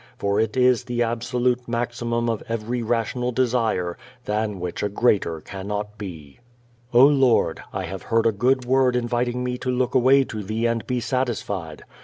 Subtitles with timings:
[0.17, 5.99] For it is the absolute maximum of every rational desire, than which a greater cannot
[5.99, 6.39] be."
[6.91, 10.65] _O Lord, I have heard a good word inviting me to look away to Thee
[10.65, 11.83] and be satisfied.